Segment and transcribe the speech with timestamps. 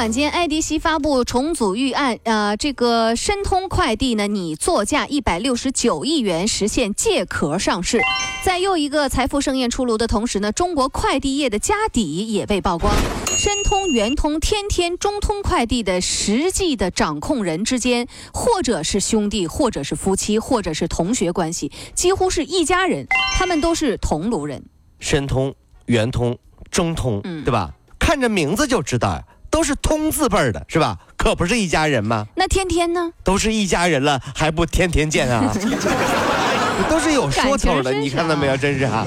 [0.00, 8.00] 晚间，爱迪西发布重组预案，呃，这个申通快递呢，拟作价一百六十九亿元实现借壳上市。
[8.42, 12.94] 在又一个财富盛宴出炉的同时呢，中国快递业的家底也被曝光。
[13.26, 23.06] 申通、圆通、天天、中通快递的实际的掌控人之间，或者是兄弟，或者是夫妻，或者是同学关系，几乎是一家人。
[23.36, 24.64] 他们都是同路人。
[24.98, 26.38] 申通、圆通、
[26.70, 27.74] 中通，嗯对吧？
[27.98, 30.96] 看着名字就知道呀，都是通字辈儿的，是吧？
[31.16, 32.26] 可不是一家人吗？
[32.36, 33.10] 那天天呢？
[33.24, 35.52] 都是一家人了，还不天天见啊？
[36.88, 38.56] 都是有说头的，你看到没有？
[38.56, 39.06] 真是啊！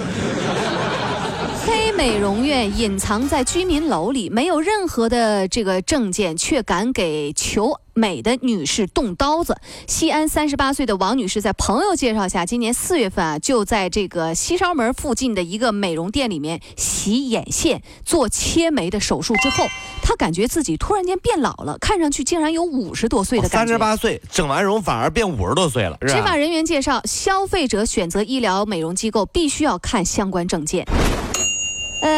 [2.04, 9.56] 黑美容院隐藏在居民楼里，没有任何的这个证件，却敢给求美的女士动刀子。
[9.88, 19.66] 西安三十八岁的王女士在朋友介绍下，今年四月份啊，就在这个西稍门附近的一个美容店里面洗眼线、做切眉的手术之后，
[20.02, 23.58] 她感觉自己突然间变老了，看上去竟然有五十多岁的感觉。
[23.60, 30.86] 三十八岁整完容反而变五十多岁了，执法人员介绍，消费者选择医疗美容机构必须要看相关证件。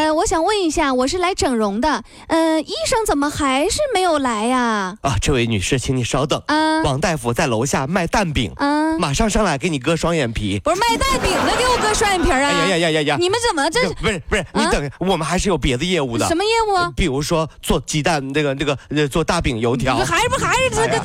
[0.06, 4.96] 呃，我想问一下，我是来整容的，呃，医生怎么还是没有来呀？
[5.00, 6.40] 啊，这位女士，请你稍等。
[6.46, 10.60] 啊王大夫在楼下卖蛋饼，啊，马上上来给你割双眼皮。
[10.60, 12.36] 不是卖蛋饼的，给我割双眼皮啊！
[12.36, 13.16] 哎呀呀呀呀呀！
[13.18, 16.28] 你们怎么这是不是不是，你啊等，我们还是有别的业务的。
[16.28, 16.92] 什么业务啊？
[16.94, 21.02] 比如说做鸡蛋那个那个呃做大饼油条你，还是不还是这个？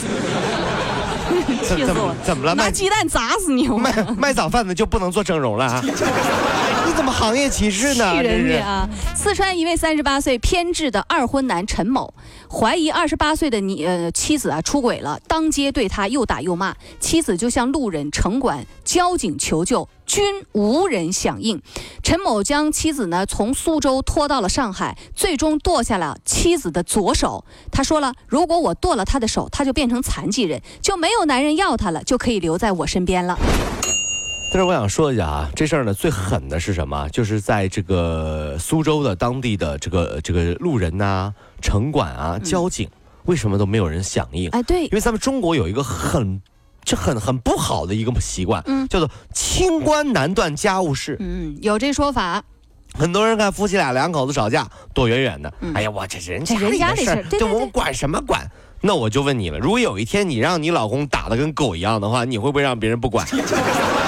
[1.64, 2.16] 怎怎么气死我了！
[2.24, 2.56] 怎么了？
[2.56, 3.68] 卖拿鸡蛋砸死你！
[3.68, 5.82] 卖卖早饭的就不能做整容了啊？
[6.86, 8.12] 你怎么行业歧视呢？
[8.12, 8.90] 气人家啊！
[9.16, 12.14] 四川一位三十八岁偏执的二婚男陈某，
[12.50, 20.24] 怀疑二十八岁的你呃妻子啊出轨了，当街对他又打又骂，妻子就向路人、城管、交警求救，均
[20.54, 21.62] 无人响应。
[22.04, 27.46] 陈某将妻子呢从苏州拖到了上海，最终剁下了妻子的左手。
[27.72, 33.38] 他说了，如果我剁了他的手，他就变成残疾人，就没有男人要他了，就可以留在我身边了。
[34.54, 37.08] 但是我想说一下啊，这事儿呢最狠的是什么？
[37.10, 42.90] 就是在这个苏州的当地的这个这个路人呐、城管啊、交警，
[43.26, 44.50] 为什么都没有人响应？
[44.50, 46.42] 哎，对因，为咱们中国有一个很。
[46.84, 51.16] 这很很不好的一个习惯，嗯叫做清官难断家务事。
[51.20, 52.44] 嗯，有这说法。
[52.98, 55.54] 很多人看夫妻俩两口子吵架，躲远远的。
[55.62, 58.42] 嗯哎呀，我这人家里的人家的事儿事儿，这对对对我管什么管？
[58.82, 63.28] 那我就问你了，如果有一天你让你老公打得跟狗一样的话，你会不会让别人不管？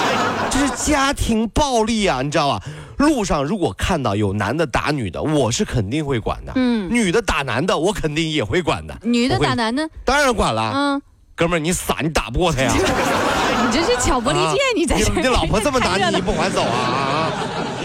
[0.53, 2.63] 这是家庭暴力啊，你知道吧？
[2.97, 6.51] 路上如果看到有男的打女的，我是肯定会管的。
[6.55, 8.95] 嗯，女的打男的，我肯定也会管的。
[9.01, 11.01] 女的打男的，当然管了，嗯，
[11.35, 12.71] 哥们儿，你傻，你打不过他呀。
[13.65, 17.31] 你这是挑拨离间，你在这儿你你老婆这么打你， 你不还走啊？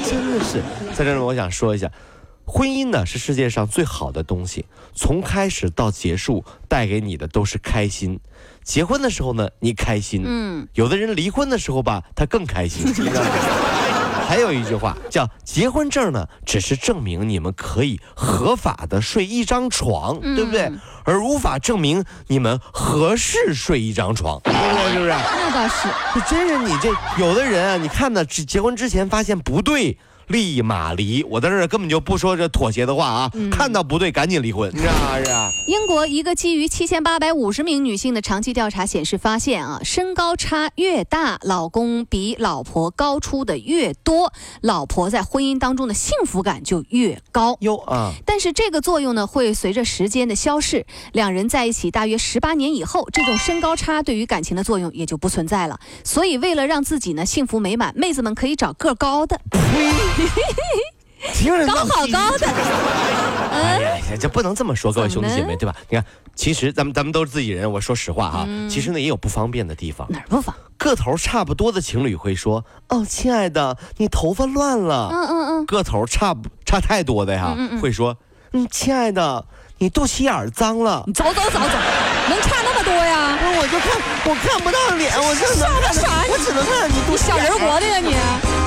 [0.05, 0.63] 真的是，
[0.95, 1.89] 在这里我想说一下，
[2.51, 4.65] 婚姻呢是世界上最好的东西，
[4.95, 8.19] 从开始到结束带给你的都是开心。
[8.65, 12.87] 结婚的时候呢，你开心，嗯，有的人离婚的时候吧，他更开心。
[14.27, 20.81] 还有一句话叫“结婚证呢，只是证明你们可以合法的睡一张床，对不对嗯？
[21.05, 24.93] 而无法证明你们合适睡一张床，对不对？
[24.93, 25.11] 是不是？
[25.11, 25.89] 那倒是。
[26.15, 29.97] 这真是你这有的人啊，你看呢，只结婚之前发现不对，
[30.29, 31.23] 立马离。
[31.25, 35.51] 我在这儿根本就不说这妥协的话啊，看到不对赶紧离婚，是啊是啊。
[35.67, 47.57] 英国一个基于七千八百五十名女性的长期调查显示，发现啊，身高差越大，老公比老婆高出的越多，老婆在婚姻当中的幸福感就越高。
[47.61, 55.79] 哟啊，但是这个作用呢，会随着时间的消逝，两人在一起大约十八年以后，这种身高差对于感情的作用也就不存在了。
[56.05, 59.41] 所以，为了让自己呢幸福美满，妹子们可以找个高的，
[61.35, 62.47] 听着高好高的。
[63.51, 65.75] 哎呀，这不能这么说，各位兄弟姐妹，对吧？
[65.89, 66.05] 你看，
[66.35, 70.07] 其实咱们咱们都是自己人，我说实话哈，其实呢也有不方便的地方。
[70.11, 70.55] 哪儿不方？
[70.77, 75.09] 个头差不多的情侣会说：“哦，亲爱的，你头发乱了。
[75.11, 78.17] 嗯嗯嗯，个头差不差太多的呀，会说
[78.53, 79.45] ：“嗯，亲爱的，
[79.79, 81.03] 你肚脐眼脏了。
[81.07, 81.59] 你走走走走，
[82.29, 83.39] 能差那么多呀？
[83.41, 88.15] 不是，我就看我看不到脸，我就能看啥我只能看到你肚脐小人国的呀你？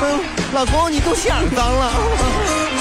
[0.03, 0.19] 嗯，
[0.53, 1.91] 老公，你肚脐眼脏了。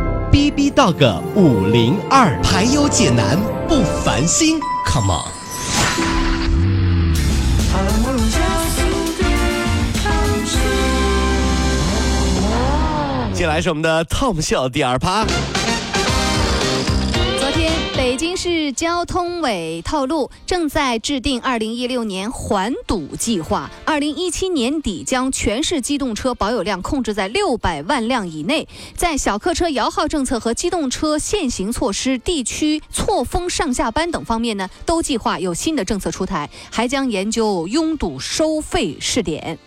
[0.31, 3.37] B B Dog 五零二，排忧解难
[3.67, 4.57] 不烦心
[4.87, 5.27] ，Come on。
[13.33, 15.25] 接下来是我们的 Tom 笑第二趴。
[18.21, 28.67] 北京市交通委透露，正在制定2016年环堵计划，2017年底将全市机动车保有量控制在600万辆以内。
[28.95, 39.57] 在小客车摇号政策和机动车限行措施、地区错峰上下班等方面呢，都计划有新的政策出台，还将研究拥堵收费试点。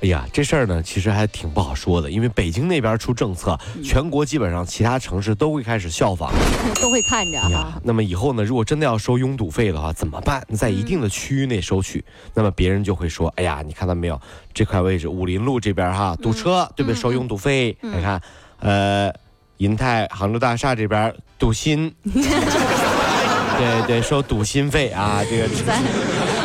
[0.00, 6.32] 哎呀，这事儿呢，其实还挺不好说的，因为北京那边出政策，全国基本上其他城市都会开始效仿。
[6.80, 10.44] 都会看着啊，，那么以后呢，如果真的要收拥堵费的话，怎么办？
[10.56, 12.04] 在一定的区域内收取，
[12.34, 14.20] 那么别人就会说，哎呀，你看到没有，
[14.52, 17.00] 这块位置武林路这边哈堵车，对不对？
[17.00, 18.20] 收拥堵费，你看，
[18.60, 19.12] 呃，
[19.58, 25.48] 银泰杭州大厦这边堵心， 对对，收堵心费啊，这个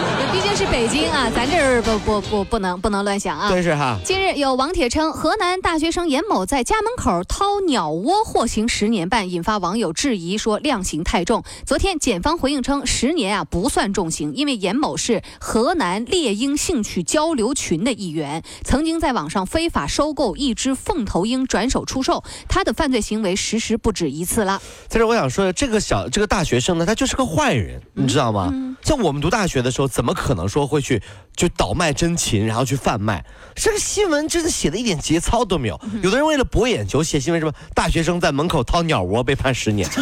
[0.59, 3.49] 是北京啊，咱这儿不不不不能不能乱想啊。
[3.49, 3.97] 真是哈。
[4.03, 11.45] 近日有网帖称，河南大学生严某在家门口掏鸟窝获刑十年半，引发网友质疑说量刑太重。
[11.65, 24.61] 昨天检方回应称，十年啊不算重刑，因为严某是河南猎鹰兴趣交流群的一员，曾经在网上非法收购一只凤头鹰转手出售，他的犯罪行为实施不止一次了。
[24.89, 28.53] 在这我想说的，这个小这个大学生呢，他就是个坏人，你知道吗？
[28.81, 31.01] 像我们读大学的时候，怎么可能说会去
[31.35, 33.23] 就倒卖真琴，然后去贩卖？
[33.55, 35.79] 这个新闻真的写的一点节操都没有。
[36.01, 39.87] 有的人为了博眼球写新闻，什么大学生在门口掏鸟窝被判十年。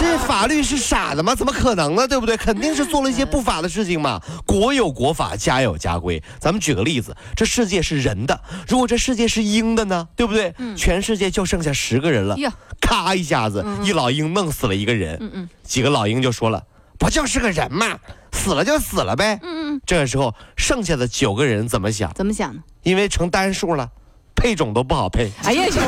[0.00, 1.34] 这法律是傻的吗？
[1.34, 2.06] 怎么可能呢？
[2.06, 2.36] 对不对？
[2.36, 4.22] 肯定是做了一些不法的事情嘛。
[4.46, 6.22] 国有国法，家有家规。
[6.38, 10.06] 咱们举个例子，这世界是人的，如果这世界是鹰的呢？
[10.14, 10.54] 对不对？
[10.76, 12.36] 全世界就剩下十个人了。
[12.38, 15.18] 呀咔一下子，一老鹰弄死了一个人。
[15.20, 16.62] 嗯嗯几个老鹰就说了
[16.98, 17.98] ：“不就是个人嘛，
[18.32, 22.12] 死了就死了呗。”嗯嗯，这个时候，剩下的九个人怎么想？
[22.14, 22.60] 怎么想呢？
[22.82, 23.88] 因为成单数了，
[24.34, 25.30] 配种都不好配。
[25.44, 25.80] 哎呀，这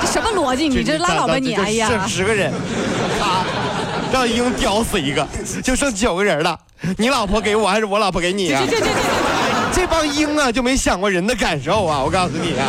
[0.00, 0.68] 这什么逻辑？
[0.68, 1.54] 你这拉倒吧你！
[1.54, 2.52] 哎呀剩，十个人，
[3.20, 3.44] 啊，
[4.12, 5.26] 让鹰叼死一个，
[5.62, 6.58] 就剩九个人了。
[6.96, 8.62] 你老婆给我还是我老婆给你啊？
[8.64, 8.92] 这这这这。
[9.70, 12.02] 这帮鹰啊，就没想过人的感受啊！
[12.02, 12.66] 我告诉你啊。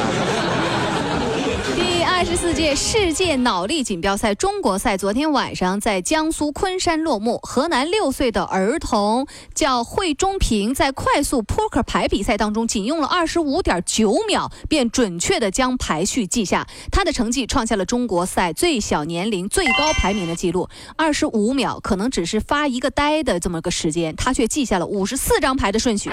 [2.20, 7.38] 第二十四届世界脑力锦标赛中国赛昨天晚上在江苏昆山落幕。
[7.44, 9.26] 河南六岁的儿童
[9.56, 20.68] 叫惠中平，在快速扑克牌比赛当中，仅用了二十五点九秒便准确的将排序记下，他的成绩创下了中国赛最小年龄最高排名的记录。
[20.98, 26.12] 二十五秒可能只是发一个呆的这么个时间，他却记下了五十四张牌的顺序。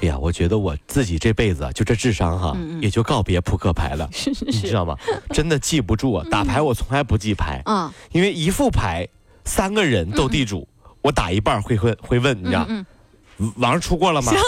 [0.00, 4.94] 哎呀，我觉得我自己这辈子啊，就这智商哈，也就告别扑克牌了， 是是你知道吗？
[5.32, 6.24] 真的记不住啊！
[6.30, 9.06] 打牌我从来不记牌，啊，因为一副牌
[9.44, 10.66] 三个人斗地主，
[11.02, 12.86] 我打一半会问会问，你知道，嗯
[13.56, 14.32] 网上出过了吗？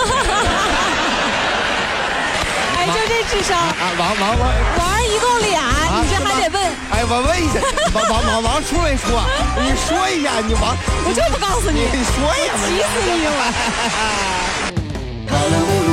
[2.76, 5.62] 哎，就这智商，啊，王王王，王一共俩，
[6.02, 7.60] 你这还得问，哎，我问一下，
[7.94, 9.26] 王王王王出没出啊？
[9.58, 14.69] 你说一下，你王，我就不告诉你，你说呀，急死你了。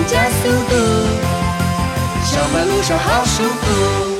[0.07, 0.75] 加速度，
[2.23, 4.16] 上班路上好舒服。